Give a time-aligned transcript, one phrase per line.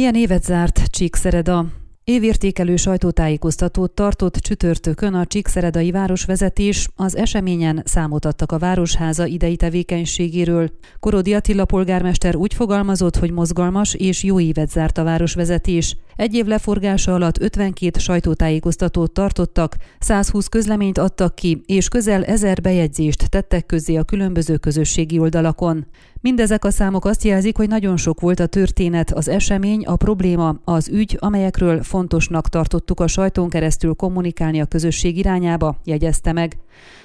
[0.00, 1.66] Milyen évet zárt Csíkszereda?
[2.04, 10.70] Évértékelő sajtótájékoztatót tartott csütörtökön a Csíkszeredai városvezetés, az eseményen számot adtak a Városháza idei tevékenységéről.
[11.00, 15.96] Korodi Attila polgármester úgy fogalmazott, hogy mozgalmas és jó évet zárt a városvezetés.
[16.16, 23.30] Egy év leforgása alatt 52 sajtótájékoztatót tartottak, 120 közleményt adtak ki, és közel ezer bejegyzést
[23.30, 25.86] tettek közzé a különböző közösségi oldalakon.
[26.22, 30.60] Mindezek a számok azt jelzik, hogy nagyon sok volt a történet, az esemény, a probléma,
[30.64, 36.56] az ügy, amelyekről fontosnak tartottuk a sajtón keresztül kommunikálni a közösség irányába, jegyezte meg.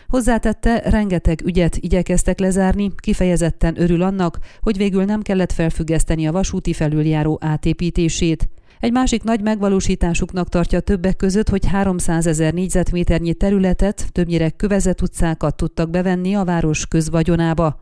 [0.08, 6.74] Hozzátette, rengeteg ügyet igyekeztek lezárni, kifejezetten örül annak, hogy végül nem kellett felfüggeszteni a vasúti
[6.74, 8.50] felüljáró átépítését.
[8.80, 15.56] Egy másik nagy megvalósításuknak tartja többek között, hogy 300 ezer négyzetméternyi területet, többnyire kövezett utcákat
[15.56, 17.80] tudtak bevenni a város közvagyonába.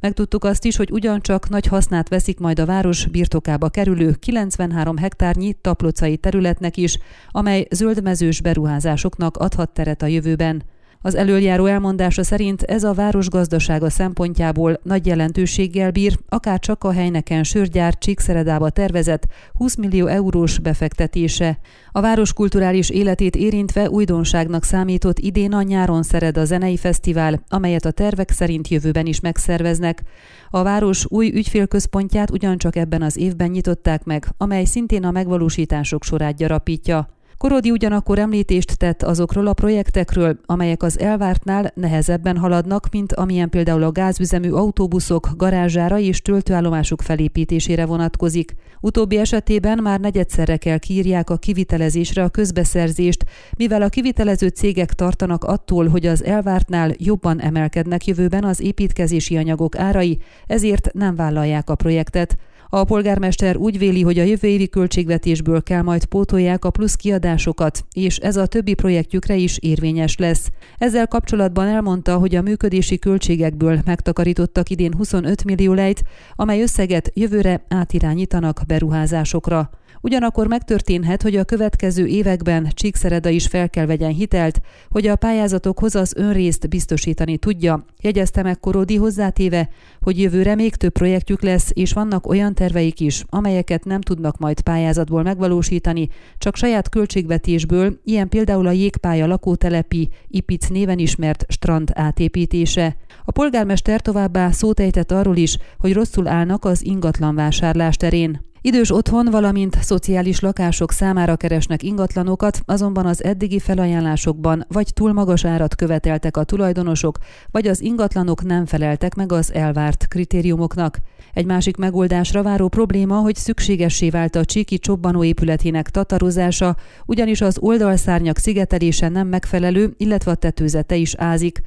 [0.00, 5.52] Megtudtuk azt is, hogy ugyancsak nagy hasznát veszik majd a város birtokába kerülő 93 hektárnyi
[5.52, 6.98] taplocai területnek is,
[7.30, 10.62] amely zöldmezős beruházásoknak adhat teret a jövőben.
[11.02, 16.92] Az előjáró elmondása szerint ez a város gazdasága szempontjából nagy jelentőséggel bír, akár csak a
[16.92, 21.58] helyneken sörgyár Csíkszeredába tervezett 20 millió eurós befektetése.
[21.92, 27.84] A város kulturális életét érintve újdonságnak számított idén a nyáron szered a zenei fesztivál, amelyet
[27.84, 30.02] a tervek szerint jövőben is megszerveznek.
[30.50, 36.36] A város új ügyfélközpontját ugyancsak ebben az évben nyitották meg, amely szintén a megvalósítások sorát
[36.36, 37.19] gyarapítja.
[37.40, 43.82] Korodi ugyanakkor említést tett azokról a projektekről, amelyek az elvártnál nehezebben haladnak, mint amilyen például
[43.82, 48.54] a gázüzemű autóbuszok garázsára és töltőállomásuk felépítésére vonatkozik.
[48.80, 53.24] Utóbbi esetében már negyedszerre kell kiírják a kivitelezésre a közbeszerzést,
[53.56, 59.78] mivel a kivitelező cégek tartanak attól, hogy az elvártnál jobban emelkednek jövőben az építkezési anyagok
[59.78, 62.36] árai, ezért nem vállalják a projektet.
[62.72, 67.84] A polgármester úgy véli, hogy a jövő évi költségvetésből kell majd pótolják a plusz kiadásokat,
[67.92, 70.50] és ez a többi projektjükre is érvényes lesz.
[70.78, 76.02] Ezzel kapcsolatban elmondta, hogy a működési költségekből megtakarítottak idén 25 millió lejt,
[76.36, 79.70] amely összeget jövőre átirányítanak beruházásokra.
[80.02, 85.94] Ugyanakkor megtörténhet, hogy a következő években Csíkszereda is fel kell vegyen hitelt, hogy a pályázatokhoz
[85.94, 89.68] az önrészt biztosítani tudja, jegyezte meg Korodi hozzátéve,
[90.00, 94.60] hogy jövőre még több projektjük lesz, és vannak olyan terveik is, amelyeket nem tudnak majd
[94.60, 102.96] pályázatból megvalósítani, csak saját költségvetésből, ilyen például a jégpálya lakótelepi, Ipic néven ismert strand átépítése.
[103.24, 108.49] A polgármester továbbá szót ejtett arról is, hogy rosszul állnak az ingatlan vásárlás terén.
[108.62, 115.44] Idős otthon, valamint szociális lakások számára keresnek ingatlanokat, azonban az eddigi felajánlásokban vagy túl magas
[115.44, 117.18] árat követeltek a tulajdonosok,
[117.50, 120.98] vagy az ingatlanok nem feleltek meg az elvárt kritériumoknak.
[121.34, 126.76] Egy másik megoldásra váró probléma, hogy szükségessé vált a Csíki csobbanó épületének tatarozása,
[127.06, 131.60] ugyanis az oldalszárnyak szigetelése nem megfelelő, illetve a tetőzete is ázik.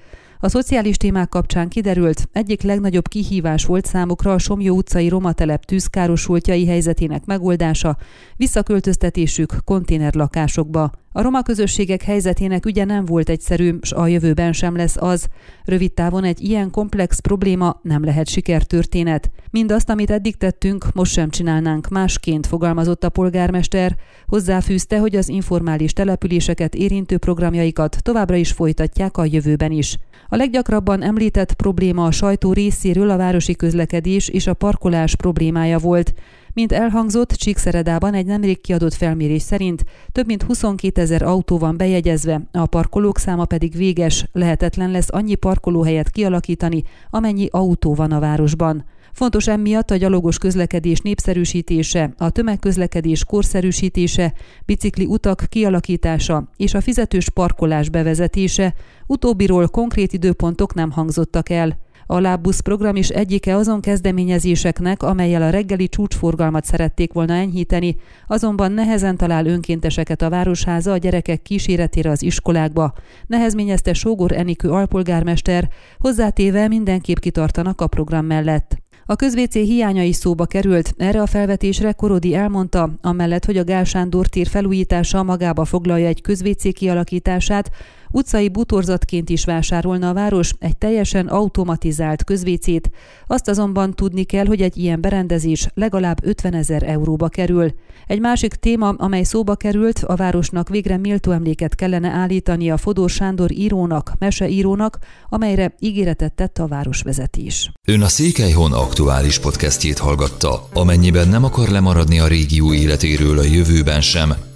[0.44, 6.68] A szociális témák kapcsán kiderült, egyik legnagyobb kihívás volt számukra a Somjó utcai romatelep tűzkárosultjai
[6.68, 7.98] helyzetének megoldása,
[8.36, 10.92] visszaköltöztetésük konténerlakásokba.
[11.16, 15.28] A roma közösségek helyzetének ügye nem volt egyszerű, s a jövőben sem lesz az.
[15.66, 19.31] Rövid távon egy ilyen komplex probléma nem lehet sikertörténet.
[19.52, 23.96] Mindazt, amit eddig tettünk, most sem csinálnánk másként, fogalmazott a polgármester.
[24.28, 29.97] Hozzáfűzte, hogy az informális településeket érintő programjaikat továbbra is folytatják a jövőben is.
[30.29, 36.13] A leggyakrabban említett probléma a sajtó részéről a városi közlekedés és a parkolás problémája volt.
[36.53, 42.41] Mint elhangzott, Csíkszeredában egy nemrég kiadott felmérés szerint több mint 22 ezer autó van bejegyezve,
[42.52, 48.86] a parkolók száma pedig véges, lehetetlen lesz annyi parkolóhelyet kialakítani, amennyi autó van a városban.
[49.12, 54.34] Fontos emiatt a gyalogos közlekedés népszerűsítése, a tömegközlekedés korszerűsítése,
[54.66, 58.74] bicikli utak kialakítása és a fizetős parkolás bevezetése,
[59.08, 61.78] utóbbiról konkrét időpontok nem hangzottak el.
[62.06, 67.96] A Lábbusz program is egyike azon kezdeményezéseknek, amelyel a reggeli csúcsforgalmat szerették volna enyhíteni,
[68.28, 72.94] azonban nehezen talál önkénteseket a Városháza a gyerekek kíséretére az iskolákba.
[73.28, 75.70] Nehezményezte Sógor Enikő alpolgármester,
[76.00, 78.82] hozzátéve mindenképp kitartanak a program mellett.
[79.05, 80.94] A közvécé hiánya is szóba került.
[80.97, 86.22] Erre a felvetésre Korodi elmondta, amellett, hogy a Gál Sándor tér felújítása magába foglalja egy
[86.22, 87.72] közvécé kialakítását,
[88.16, 92.92] Utcai butorzatként is vásárolna a város egy teljesen automatizált közvécét,
[93.28, 97.74] azt azonban tudni kell, hogy egy ilyen berendezés legalább 50 ezer euróba kerül.
[98.08, 103.10] Egy másik téma, amely szóba került, a városnak végre méltó emléket kellene állítani a Fodor
[103.10, 104.98] Sándor írónak, meseírónak,
[105.30, 107.72] amelyre ígéretet tett a városvezetés.
[107.88, 110.68] Ön a Székelyhon aktuális podcastjét hallgatta.
[110.74, 114.34] Amennyiben nem akar lemaradni a régió életéről a jövőben sem,